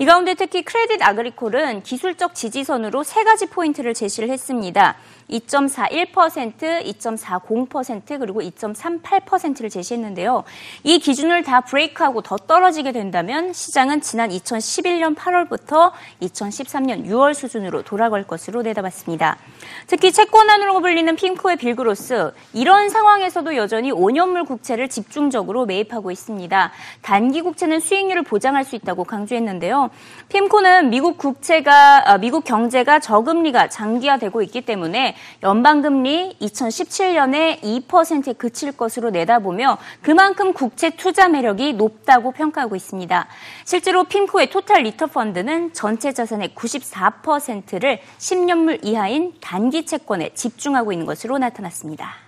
이 0.00 0.04
가운데 0.04 0.34
특히 0.34 0.62
크레딧 0.62 1.02
아그리콜은 1.02 1.84
기술적 1.84 2.34
지지선으로 2.34 3.02
세 3.02 3.24
가지 3.24 3.46
포인트를 3.46 3.94
제시를 3.94 4.28
했습니다. 4.28 4.73
있습니다. 4.74 4.96
2.41%, 5.30 6.84
2.40% 6.84 8.18
그리고 8.18 8.40
2.38%를 8.42 9.70
제시했는데요. 9.70 10.44
이 10.82 10.98
기준을 10.98 11.42
다 11.42 11.62
브레이크하고 11.62 12.22
더 12.22 12.36
떨어지게 12.36 12.92
된다면 12.92 13.52
시장은 13.52 14.00
지난 14.00 14.30
2011년 14.30 15.16
8월부터 15.16 15.92
2013년 16.22 17.06
6월 17.06 17.34
수준으로 17.34 17.82
돌아갈 17.82 18.24
것으로 18.24 18.62
내다봤습니다. 18.62 19.38
특히 19.86 20.12
채권안으로 20.12 20.80
불리는 20.80 21.14
핑크의 21.16 21.56
빌그로스 21.56 22.32
이런 22.52 22.88
상황에서도 22.88 23.56
여전히 23.56 23.92
5년물 23.92 24.46
국채를 24.46 24.88
집중적으로 24.88 25.66
매입하고 25.66 26.10
있습니다. 26.10 26.72
단기 27.02 27.40
국채는 27.42 27.80
수익률을 27.80 28.22
보장할 28.22 28.64
수 28.64 28.76
있다고 28.76 29.04
강조했는데요. 29.04 29.90
핌코는 30.28 30.90
미국 30.90 31.18
국채가 31.18 32.10
아, 32.10 32.18
미국 32.18 32.44
경제가 32.44 32.98
저금리가 33.00 33.68
장기화되고 33.68 34.42
있기 34.42 34.62
때문에 34.64 35.16
연방금리 35.42 36.36
2017년에 36.40 37.60
2%에 37.62 38.32
그칠 38.34 38.72
것으로 38.72 39.10
내다보며 39.10 39.78
그만큼 40.02 40.52
국채 40.52 40.90
투자 40.90 41.28
매력이 41.28 41.74
높다고 41.74 42.32
평가하고 42.32 42.76
있습니다. 42.76 43.26
실제로 43.64 44.04
핑코의 44.04 44.50
토탈 44.50 44.82
리터 44.82 45.06
펀드는 45.06 45.72
전체 45.72 46.12
자산의 46.12 46.50
94%를 46.50 48.00
10년물 48.18 48.80
이하인 48.82 49.34
단기 49.40 49.86
채권에 49.86 50.30
집중하고 50.34 50.92
있는 50.92 51.06
것으로 51.06 51.38
나타났습니다. 51.38 52.24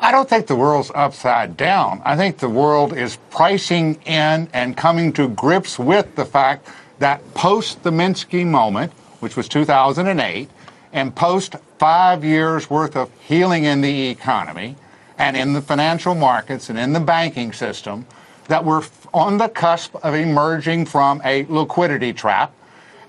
I 0.00 0.12
don't 0.12 0.28
think 0.28 0.46
the 0.46 0.56
world's 0.56 0.92
upside 0.94 1.56
down. 1.56 2.00
I 2.04 2.16
think 2.16 2.38
the 2.38 2.48
world 2.48 2.96
is 2.96 3.18
pricing 3.30 3.98
in 4.06 4.48
and 4.54 4.76
coming 4.76 5.12
to 5.14 5.28
grips 5.28 5.78
with 5.78 6.14
the 6.14 6.24
fact 6.24 6.68
that 6.98 7.22
post 7.34 7.82
the 7.82 7.90
Minsky 7.90 8.46
moment, 8.46 8.92
which 9.20 9.36
was 9.36 9.48
2008, 9.48 10.48
and 10.92 11.14
post 11.14 11.56
five 11.78 12.24
years 12.24 12.70
worth 12.70 12.96
of 12.96 13.10
healing 13.20 13.64
in 13.64 13.80
the 13.80 14.08
economy 14.08 14.76
and 15.18 15.36
in 15.36 15.52
the 15.52 15.60
financial 15.60 16.14
markets 16.14 16.70
and 16.70 16.78
in 16.78 16.92
the 16.92 17.00
banking 17.00 17.52
system, 17.52 18.06
that 18.48 18.64
we're 18.64 18.82
on 19.12 19.36
the 19.38 19.48
cusp 19.48 19.94
of 19.96 20.14
emerging 20.14 20.86
from 20.86 21.20
a 21.24 21.44
liquidity 21.46 22.12
trap 22.12 22.52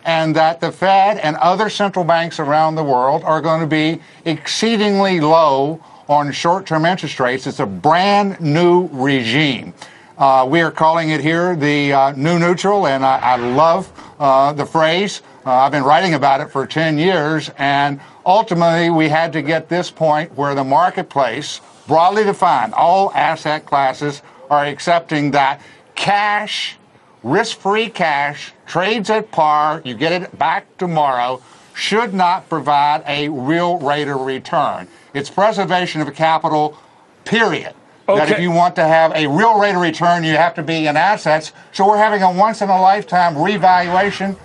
and 0.06 0.36
that 0.36 0.62
the 0.62 0.72
Fed 0.72 1.18
and 1.18 1.36
other 1.38 1.70
central 1.70 2.06
banks 2.06 2.40
around 2.40 2.76
the 2.76 2.84
world 2.84 3.24
are 3.24 3.42
going 3.42 3.62
to 3.62 3.68
be 3.68 4.02
exceedingly 4.26 5.20
low 5.20 5.84
on 6.08 6.32
short 6.32 6.66
term 6.66 6.86
interest 6.86 7.20
rates. 7.20 7.46
It's 7.46 7.60
a 7.60 7.66
brand 7.66 8.40
new 8.42 8.90
regime. 8.92 9.74
Uh, 10.20 10.46
we 10.46 10.60
are 10.60 10.70
calling 10.70 11.12
it 11.12 11.22
here 11.22 11.56
the 11.56 11.94
uh, 11.94 12.12
new 12.12 12.38
neutral, 12.38 12.88
and 12.88 13.06
I, 13.06 13.20
I 13.20 13.36
love 13.38 13.90
uh, 14.20 14.52
the 14.52 14.66
phrase. 14.66 15.22
Uh, 15.46 15.54
I've 15.54 15.72
been 15.72 15.86
writing 15.86 16.14
about 16.14 16.42
it 16.42 16.52
for 16.52 16.68
10 16.68 16.98
years, 16.98 17.50
and 17.58 18.02
ultimately 18.26 18.90
we 18.90 19.08
had 19.08 19.32
to 19.32 19.42
get 19.42 19.70
this 19.70 19.90
point 19.90 20.36
where 20.36 20.54
the 20.56 20.64
marketplace, 20.66 21.62
broadly 21.88 22.26
defined, 22.26 22.74
all 22.74 23.14
asset 23.14 23.66
classes 23.66 24.22
are 24.50 24.66
accepting 24.66 25.32
that 25.32 25.62
cash, 25.96 26.78
risk-free 27.24 27.88
cash, 27.88 28.52
trades 28.66 29.10
at 29.10 29.32
par, 29.32 29.82
you 29.86 29.96
get 29.96 30.12
it 30.12 30.38
back 30.38 30.78
tomorrow, 30.78 31.42
should 31.74 32.14
not 32.14 32.50
provide 32.50 33.04
a 33.08 33.30
real 33.30 33.80
rate 33.80 34.10
of 34.10 34.20
return. 34.20 34.86
It's 35.14 35.30
preservation 35.30 36.02
of 36.02 36.14
capital, 36.14 36.78
period. 37.24 37.74
That 38.18 38.32
if 38.32 38.40
you 38.40 38.52
want 38.52 38.76
to 38.76 38.84
have 38.84 39.12
a 39.14 39.28
real 39.28 39.60
rate 39.60 39.76
of 39.76 39.82
return, 39.82 40.24
you 40.24 40.36
have 40.36 40.54
to 40.56 40.64
be 40.64 40.88
in 40.88 40.98
assets. 40.98 41.52
So 41.72 41.88
we're 41.88 41.98
having 41.98 42.22
a 42.24 42.32
once 42.32 42.62
in 42.62 42.70
a 42.70 42.82
lifetime 42.82 43.38
revaluation 43.38 44.38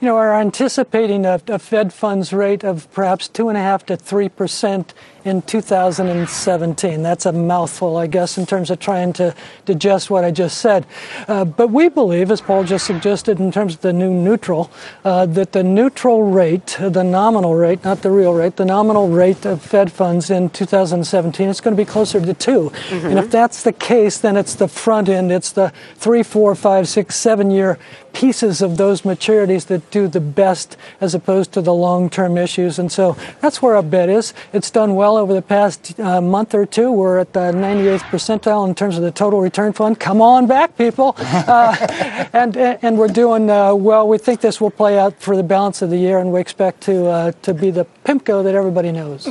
You 0.00 0.06
know, 0.06 0.16
are 0.16 0.40
anticipating 0.40 1.26
a, 1.26 1.40
a 1.48 1.58
Fed 1.58 1.92
funds 1.92 2.32
rate 2.32 2.62
of 2.62 2.90
perhaps 2.92 3.26
two 3.26 3.48
and 3.48 3.58
a 3.58 3.60
half 3.60 3.84
to 3.86 3.96
three 3.96 4.28
percent 4.28 4.94
in 5.24 5.42
2017. 5.42 7.02
That's 7.02 7.26
a 7.26 7.32
mouthful, 7.32 7.96
I 7.96 8.06
guess, 8.06 8.38
in 8.38 8.46
terms 8.46 8.70
of 8.70 8.78
trying 8.78 9.12
to 9.14 9.34
digest 9.66 10.10
what 10.10 10.24
I 10.24 10.30
just 10.30 10.58
said. 10.58 10.86
Uh, 11.26 11.44
but 11.44 11.68
we 11.68 11.88
believe, 11.88 12.30
as 12.30 12.40
Paul 12.40 12.64
just 12.64 12.86
suggested, 12.86 13.40
in 13.40 13.52
terms 13.52 13.74
of 13.74 13.80
the 13.80 13.92
new 13.92 14.12
neutral, 14.12 14.70
uh, 15.04 15.26
that 15.26 15.52
the 15.52 15.62
neutral 15.62 16.22
rate, 16.22 16.76
the 16.80 17.04
nominal 17.04 17.54
rate, 17.54 17.84
not 17.84 18.02
the 18.02 18.10
real 18.10 18.34
rate, 18.34 18.56
the 18.56 18.64
nominal 18.64 19.08
rate 19.08 19.44
of 19.44 19.62
Fed 19.62 19.90
funds 19.90 20.30
in 20.30 20.50
2017 20.50 21.48
is 21.48 21.60
going 21.60 21.76
to 21.76 21.82
be 21.82 21.88
closer 21.88 22.20
to 22.20 22.34
2 22.34 22.72
And 22.90 23.18
if 23.18 23.30
that's 23.30 23.62
the 23.62 23.72
case, 23.72 24.18
then 24.18 24.36
it's 24.36 24.54
the 24.54 24.68
front 24.68 25.08
end, 25.08 25.32
it's 25.32 25.52
the 25.52 25.72
three, 25.96 26.22
four, 26.22 26.54
five, 26.54 26.88
six, 26.88 27.16
seven 27.16 27.50
year 27.50 27.78
pieces 28.12 28.62
of 28.62 28.76
those 28.76 29.02
maturities 29.02 29.66
that 29.66 29.88
do 29.90 30.08
the 30.08 30.20
best 30.20 30.76
as 31.00 31.14
opposed 31.14 31.52
to 31.52 31.60
the 31.60 31.72
long 31.72 32.10
term 32.10 32.36
issues. 32.36 32.78
And 32.78 32.90
so 32.90 33.16
that's 33.40 33.62
where 33.62 33.76
our 33.76 33.82
bet 33.82 34.08
is. 34.08 34.34
It's 34.52 34.70
done 34.70 34.94
well 34.94 35.07
over 35.16 35.32
the 35.32 35.42
past 35.42 35.98
uh, 35.98 36.20
month 36.20 36.54
or 36.54 36.66
two. 36.66 36.92
We're 36.92 37.18
at 37.18 37.32
the 37.32 37.52
98th 37.52 38.00
percentile 38.10 38.68
in 38.68 38.74
terms 38.74 38.96
of 38.96 39.02
the 39.02 39.10
total 39.10 39.40
return 39.40 39.72
fund. 39.72 39.98
Come 39.98 40.20
on 40.20 40.46
back, 40.46 40.76
people. 40.76 41.16
Uh, 41.48 42.28
and, 42.32 42.56
and 42.56 42.98
we're 42.98 43.08
doing 43.08 43.48
uh, 43.48 43.74
well. 43.74 44.06
We 44.06 44.18
think 44.18 44.40
this 44.40 44.60
will 44.60 44.70
play 44.70 44.98
out 44.98 45.18
for 45.20 45.36
the 45.36 45.42
balance 45.42 45.82
of 45.82 45.88
the 45.88 45.96
year, 45.96 46.18
and 46.18 46.32
we 46.32 46.40
expect 46.40 46.82
to, 46.82 47.06
uh, 47.06 47.32
to 47.42 47.54
be 47.54 47.70
the 47.70 47.86
PIMCO 48.04 48.44
that 48.44 48.54
everybody 48.54 48.92
knows. 48.92 49.28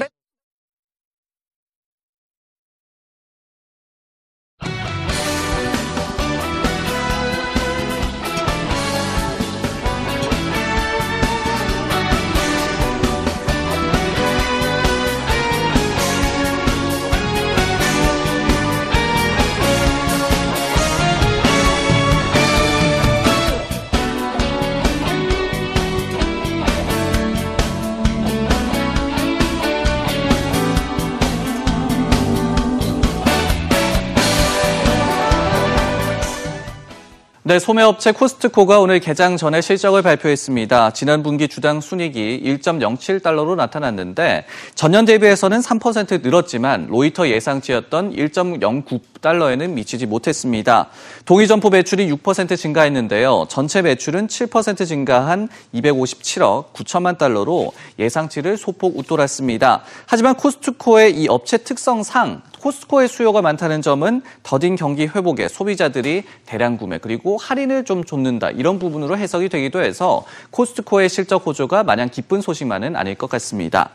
네, 37.57 37.59
소매업체 37.59 38.11
코스트코가 38.11 38.79
오늘 38.79 38.99
개장 38.99 39.35
전에 39.35 39.61
실적을 39.61 40.03
발표했습니다. 40.03 40.91
지난 40.91 41.23
분기 41.23 41.47
주당 41.47 41.81
순이익이 41.81 42.43
1.07달러로 42.45 43.55
나타났는데 43.55 44.45
전년 44.75 45.05
대비해서는 45.05 45.61
3% 45.61 46.21
늘었지만 46.21 46.85
로이터 46.87 47.27
예상치였던 47.29 48.13
1.09달러에는 48.15 49.71
미치지 49.71 50.05
못했습니다. 50.05 50.89
동일 51.25 51.47
점포 51.47 51.71
매출이 51.71 52.07
6% 52.11 52.55
증가했는데요. 52.55 53.47
전체 53.49 53.81
매출은 53.81 54.27
7% 54.27 54.85
증가한 54.85 55.49
257억 55.73 56.73
9천만 56.73 57.17
달러로 57.17 57.71
예상치를 57.97 58.57
소폭 58.57 58.99
웃돌았습니다. 58.99 59.81
하지만 60.05 60.35
코스트코의 60.35 61.19
이 61.19 61.27
업체 61.27 61.57
특성상 61.57 62.43
코스트코의 62.61 63.07
수요가 63.07 63.41
많다는 63.41 63.81
점은 63.81 64.21
더딘 64.43 64.75
경기 64.75 65.05
회복에 65.07 65.47
소비자들이 65.47 66.23
대량 66.45 66.77
구매 66.77 66.97
그리고 66.97 67.37
할인을 67.37 67.85
좀 67.85 68.03
좇는다 68.03 68.51
이런 68.51 68.79
부분으로 68.79 69.17
해석이 69.17 69.49
되기도 69.49 69.81
해서 69.81 70.25
코스트코의 70.51 71.09
실적 71.09 71.45
호조가 71.45 71.83
마냥 71.83 72.09
기쁜 72.09 72.41
소식만은 72.41 72.95
아닐 72.95 73.15
것 73.15 73.29
같습니다. 73.29 73.91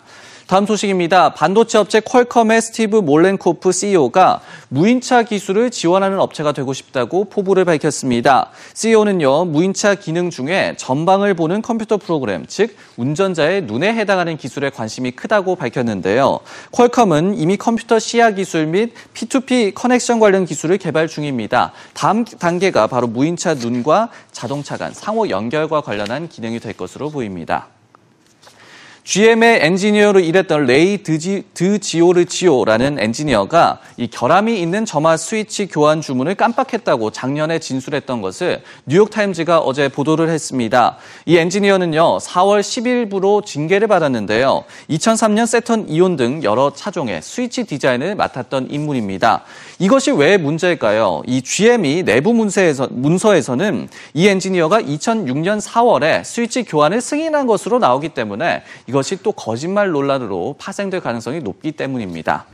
다음 0.47 0.67
소식입니다. 0.67 1.35
반도체 1.35 1.79
업체 1.79 2.01
퀄컴의 2.01 2.61
스티브 2.61 2.97
몰렌코프 2.97 3.73
CEO가 3.73 4.41
무인차 4.69 5.23
기술을 5.23 5.71
지원하는 5.71 6.19
업체가 6.19 6.53
되고 6.53 6.73
싶다고 6.73 7.25
포부를 7.25 7.65
밝혔습니다. 7.65 8.51
CEO는요, 8.75 9.47
무인차 9.47 9.95
기능 9.95 10.31
중에 10.31 10.75
전방을 10.77 11.35
보는 11.35 11.63
컴퓨터 11.63 11.97
프로그램, 11.97 12.45
즉 12.49 12.77
운전자의 12.97 13.63
눈에 13.63 13.95
해당하는 13.95 14.37
기술에 14.37 14.71
관심이 14.71 15.13
크다고 15.13 15.57
밝혔는데요. 15.57 16.41
퀄컴은 16.73 17.39
이미 17.39 17.57
컴퓨터 17.57 17.99
시야 17.99 18.31
기술 18.33 18.67
및 18.67 18.93
P2P 19.15 19.75
connection 19.75 20.21
관련 20.21 20.45
기술을 20.45 20.79
개발 20.79 21.09
중입니다. 21.09 21.73
다음 21.95 22.25
단계가 22.25 22.87
바로 22.87 23.07
무인차 23.07 23.55
눈과 23.55 24.11
자동차 24.33 24.77
간 24.77 24.93
상호 24.93 25.29
연결과 25.29 25.81
관련한 25.81 26.29
기능이 26.29 26.61
될 26.61 26.73
것으로 26.73 27.11
보입니다. 27.11 27.69
GM의 29.05 29.59
엔지니어로 29.63 30.21
일했던 30.21 30.67
레이 30.67 31.03
드지, 31.03 31.43
드지오르지오라는 31.55 33.01
엔지니어가 33.01 33.81
이 33.97 34.07
결함이 34.07 34.61
있는 34.61 34.85
점화 34.85 35.17
스위치 35.17 35.67
교환 35.67 36.01
주문을 36.01 36.37
깜빡했다고 36.37 37.11
작년에 37.11 37.59
진술했던 37.59 38.23
것을 38.23 38.63
뉴욕타임즈가 38.87 39.59
어제 39.59 39.89
보도를 39.89 40.29
했습니다. 40.29 40.99
이 41.27 41.37
엔지니어는요, 41.37 42.19
4월 42.19 42.61
10일부로 42.61 43.45
징계를 43.45 43.89
받았는데요. 43.89 44.63
2003년 44.91 45.47
세턴 45.47 45.89
이온 45.89 46.15
등 46.15 46.45
여러 46.45 46.73
차종의 46.73 47.23
스위치 47.23 47.65
디자인을 47.65 48.15
맡았던 48.15 48.69
인물입니다. 48.71 49.43
이것이 49.81 50.13
왜 50.13 50.37
문제일까요? 50.37 51.23
이 51.27 51.43
GM이 51.43 52.05
내부 52.05 52.33
문서에서, 52.33 52.87
문서에서는 52.93 53.89
이 54.15 54.29
엔지니어가 54.29 54.81
2006년 54.81 55.61
4월에 55.61 56.23
스위치 56.23 56.63
교환을 56.63 57.01
승인한 57.01 57.49
것으로 57.49 57.81
나오기 57.81 58.11
때문에 58.11 58.63
이것 58.93 59.02
이 59.03 59.17
또 59.23 59.33
거짓말 59.33 59.91
논란으로 59.91 60.57
파생될 60.59 61.01
가능성이 61.01 61.41
높기 61.41 61.73
때문입니다. 61.73 62.47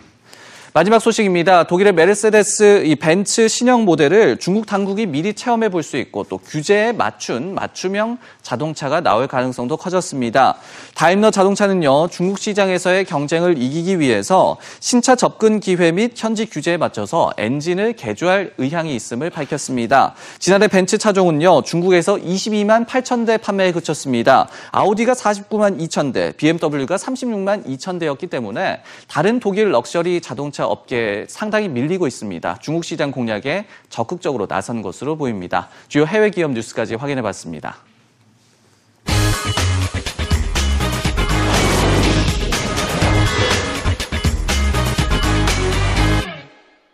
마지막 0.79 1.01
소식입니다. 1.01 1.65
독일의 1.65 1.93
메르세데스 1.93 2.85
이 2.87 2.95
벤츠 2.95 3.49
신형 3.49 3.85
모델을 3.85 4.37
중국 4.37 4.65
당국이 4.65 5.07
미리 5.07 5.35
체험해 5.35 5.71
볼 5.71 5.83
수 5.83 5.97
있고 5.97 6.23
또 6.29 6.39
규제에 6.39 6.93
맞춘 6.93 7.53
맞춤형 7.53 8.19
자동차가 8.43 9.01
나올 9.01 9.27
가능성도 9.27 9.77
커졌습니다. 9.77 10.57
다임러 10.95 11.33
자동차는요, 11.33 12.07
중국 12.13 12.39
시장에서의 12.39 13.07
경쟁을 13.07 13.61
이기기 13.61 13.99
위해서 13.99 14.57
신차 14.79 15.17
접근 15.17 15.59
기회 15.59 15.91
및 15.91 16.13
현지 16.15 16.47
규제에 16.47 16.77
맞춰서 16.77 17.33
엔진을 17.39 17.95
개조할 17.95 18.53
의향이 18.59 18.95
있음을 18.95 19.31
밝혔습니다. 19.31 20.15
지난해 20.39 20.69
벤츠 20.69 20.97
차종은요, 20.97 21.63
중국에서 21.63 22.15
22만 22.15 22.87
8천 22.87 23.27
대 23.27 23.37
판매에 23.37 23.73
그쳤습니다. 23.73 24.49
아우디가 24.71 25.15
49만 25.15 25.81
2천 25.81 26.13
대, 26.13 26.33
BMW가 26.37 26.95
36만 26.95 27.67
2천 27.67 27.99
대였기 27.99 28.29
때문에 28.29 28.81
다른 29.09 29.41
독일 29.41 29.73
럭셔리 29.73 30.21
자동차 30.21 30.68
업계에 30.69 31.27
상당히 31.29 31.69
밀리고 31.69 32.07
있습니다. 32.07 32.59
중국 32.61 32.85
시장 32.85 33.11
공략에 33.11 33.67
적극적으로 33.89 34.47
나선 34.47 34.83
것으로 34.83 35.17
보입니다. 35.17 35.69
주요 35.89 36.07
해외 36.07 36.31
기업 36.31 36.53
뉴스까지 36.53 36.95
확인해 36.95 37.23
봤습니다. 37.23 37.79